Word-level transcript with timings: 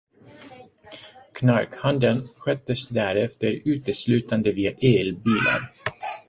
Knarkhandeln 1.39 2.27
sköttes 2.37 2.87
därefter 2.87 3.61
uteslutande 3.65 4.51
via 4.51 4.71
elbilar 4.71 5.71